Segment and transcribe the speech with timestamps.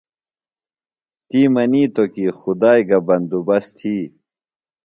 [1.27, 3.97] تی منِیتوۡ کی خدائی گہ بندوبست تھی۔